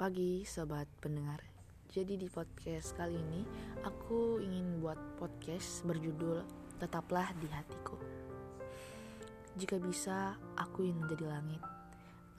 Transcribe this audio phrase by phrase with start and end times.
[0.00, 1.44] pagi sobat pendengar.
[1.92, 3.44] Jadi di podcast kali ini
[3.84, 6.40] aku ingin buat podcast berjudul
[6.80, 8.00] Tetaplah di Hatiku.
[9.60, 11.60] Jika bisa, aku ingin menjadi langit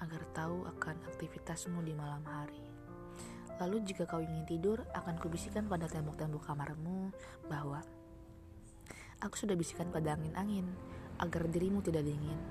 [0.02, 2.66] agar tahu akan aktivitasmu di malam hari.
[3.62, 7.14] Lalu jika kau ingin tidur, akan kubisikan pada tembok-tembok kamarmu
[7.46, 7.86] bahwa
[9.22, 10.66] aku sudah bisikan pada angin-angin
[11.22, 12.42] agar dirimu tidak dingin.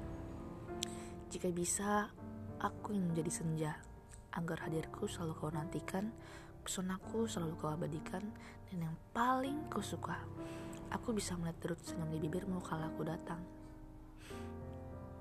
[1.35, 2.15] Jika bisa,
[2.63, 3.90] aku ingin menjadi senja
[4.35, 6.13] agar hadirku selalu kau nantikan,
[6.63, 8.23] pesonaku selalu kau abadikan,
[8.71, 10.19] dan yang paling kau suka,
[10.95, 13.43] aku bisa melihat terus senyum di bibirmu kala aku datang.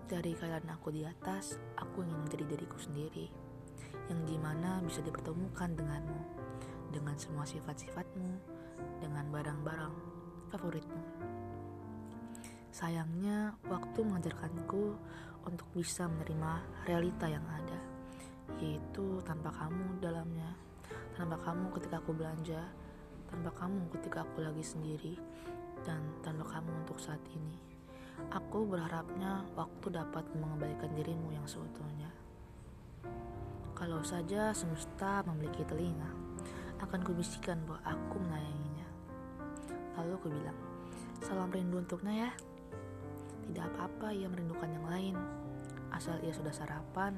[0.09, 3.29] Dari kalian aku di atas, aku ingin menjadi diriku sendiri,
[4.09, 6.21] yang di mana bisa dipertemukan denganmu,
[6.89, 8.31] dengan semua sifat-sifatmu,
[8.97, 9.93] dengan barang-barang
[10.49, 11.01] favoritmu.
[12.73, 14.97] Sayangnya, waktu mengajarkanku
[15.45, 17.68] untuk bisa menerima realita yang ada
[18.59, 20.53] yaitu tanpa kamu dalamnya.
[21.15, 22.61] Tanpa kamu ketika aku belanja.
[23.27, 25.15] Tanpa kamu ketika aku lagi sendiri.
[25.83, 27.55] Dan tanpa kamu untuk saat ini.
[28.35, 32.11] Aku berharapnya waktu dapat mengembalikan dirimu yang seutuhnya.
[33.71, 36.11] Kalau saja semesta memiliki telinga
[36.83, 38.69] akan kubisikan bahwa aku menayanginya
[39.99, 40.59] lalu aku bilang
[41.19, 42.31] salam rindu untuknya ya.
[43.49, 45.08] Tidak apa-apa ia merindukan yang lain
[46.09, 47.13] asal ia sudah sarapan,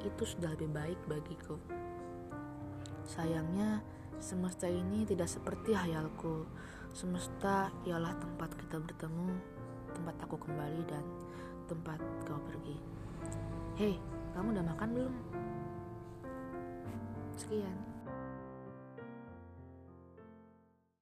[0.00, 1.60] itu sudah lebih baik bagiku.
[3.04, 3.84] Sayangnya,
[4.16, 6.48] semesta ini tidak seperti hayalku.
[6.96, 9.28] Semesta ialah tempat kita bertemu,
[9.92, 11.04] tempat aku kembali, dan
[11.68, 12.80] tempat kau pergi.
[13.76, 14.00] Hei,
[14.32, 15.14] kamu udah makan belum?
[17.36, 17.89] Sekian.